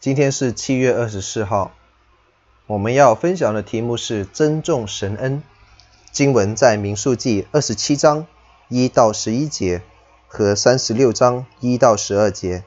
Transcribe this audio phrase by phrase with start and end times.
[0.00, 1.72] 今天是七月二十四号，
[2.68, 5.42] 我们要分享的题目是珍重神恩。
[6.12, 8.28] 经文在民数记二十七章
[8.68, 9.82] 一到十一节
[10.28, 12.62] 和三十六章一到十二节。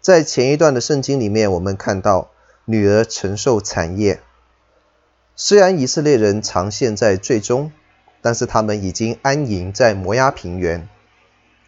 [0.00, 2.32] 在前一段的圣经里面，我们看到
[2.64, 4.20] 女儿承受产业。
[5.36, 7.70] 虽然以色列人常陷在最终，
[8.20, 10.88] 但是他们已经安营在摩押平原，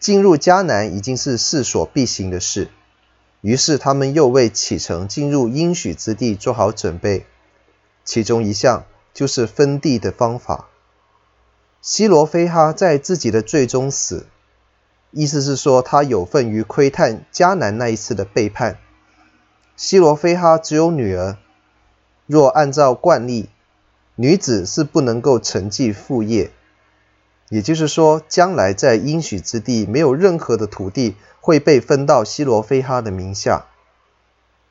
[0.00, 2.68] 进入迦南已经是势所必行的事。
[3.40, 7.24] 于是他们又为启程进入应许之地做好准备，
[8.04, 8.84] 其中一项
[9.14, 10.68] 就是分地的方法。
[11.80, 14.26] 西罗非哈在自己的罪中死，
[15.12, 18.78] 意思是说他有份于窥探迦南那一次的背叛。
[19.76, 21.38] 西罗非哈只有女儿，
[22.26, 23.48] 若按照惯例，
[24.16, 26.50] 女子是不能够承继父业。
[27.48, 33.66] 也就是说，将来在应许之地，没有任何的土地会被分到西罗非哈的名下。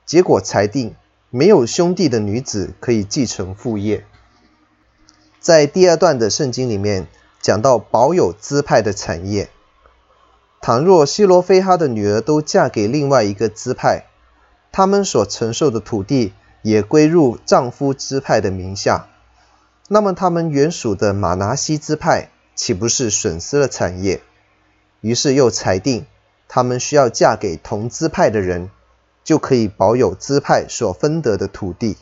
[0.06, 0.96] 结果裁定，
[1.32, 4.06] 没有兄弟的女子可以继承父业。
[5.40, 7.08] 在第二段的圣经里面，
[7.42, 9.50] 讲到保有支派的产业。
[10.62, 14.06] 倘若西罗非哈的女儿都嫁给另外一个支派，
[14.72, 19.08] 她们所承受的土地也归入丈夫支派的名下，
[19.88, 22.30] 那么她们原属的马拿西支派。
[22.58, 24.22] 岂不是损失了产业？
[25.02, 26.08] 于是又裁定，
[26.48, 28.72] 他们需要嫁给同支派的人，
[29.24, 31.98] 就可以保有支派所分得的土地。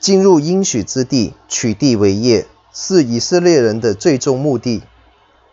[0.00, 4.82] 进入应许之地，取地为业，是以色列人的最终目的。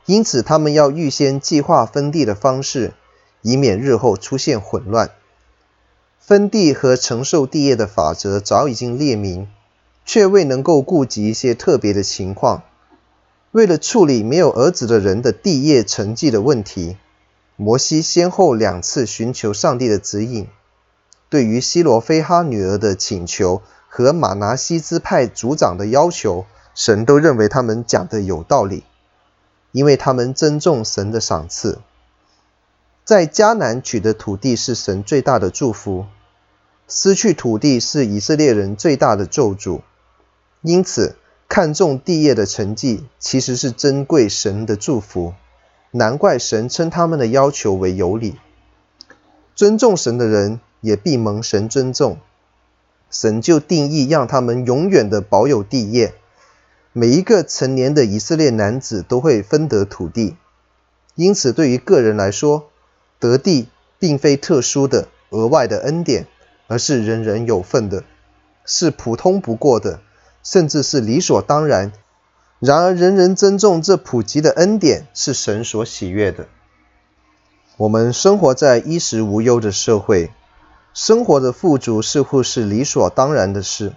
[0.06, 2.94] 因此，他们要预先计划分地的方式，
[3.42, 5.12] 以免日后出现混乱。
[6.18, 9.50] 分地和承受地业的法则早已经列明，
[10.06, 12.64] 却未能够顾及一些特别的情况。
[13.52, 16.96] 为了处理没有儿子的人的地业成绩的问题，
[17.58, 20.48] 摩西先后两次寻求上帝的指引。
[21.30, 28.86] 对于西罗非哈女儿的请求和玛拿西支派族长的要求，神都认为他们讲的有道理，
[29.74, 31.80] 因为他们尊重神的赏赐。
[33.04, 36.06] 在迦南取得土地是神最大的祝福，
[36.88, 39.82] 失去土地是以色列人最大的咒诅。
[40.62, 41.18] 因此，
[41.54, 45.34] 看重地业的成绩，其实是珍贵神的祝福，
[45.92, 48.38] 难怪神称他们的要求为有理。
[49.54, 52.20] 尊重神的人也必蒙神尊重，
[53.10, 56.14] 神就定义让他们永远的保有地业。
[56.94, 60.38] 每一个成年的以色列男子都会分得土地，
[61.16, 62.70] 因此对于个人来说，
[63.20, 63.68] 得地
[64.00, 66.28] 并非特殊的额外的恩典，
[66.68, 68.06] 而是人人有份的，
[68.64, 70.00] 是普通不过的。
[70.44, 71.92] 甚至是理所当然。
[72.60, 76.48] 然而，人人尊重这普及的恩典，是神所喜悦的。
[77.78, 80.30] 我们生活在衣食无忧的社会，
[80.94, 83.94] 生活的富足似乎是理所当然的事。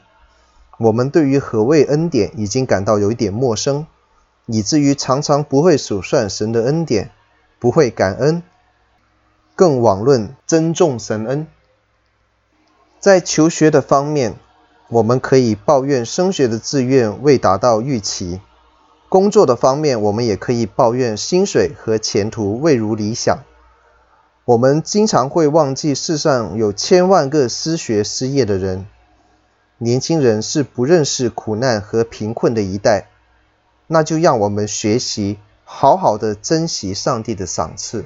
[0.79, 3.87] 我们对于何谓恩典已经感到有一点陌生，
[4.47, 7.11] 以至于常常不会数算神的恩典，
[7.59, 8.43] 不会感恩，
[9.55, 11.47] 更罔论珍重神恩。
[12.99, 14.37] 在求学的方面，
[14.95, 18.39] 我们可以抱怨升学的志愿未达到预期；
[19.09, 23.41] 工作的方面，我们也可以抱怨薪水和前途未如理想。
[24.45, 28.87] 我们经常会忘记世上有千万个失学失业的人。
[29.79, 33.09] 年轻人是不认识苦难和贫困的一代，
[33.89, 38.05] 那就让我们学习好好的珍惜上帝的赏赐。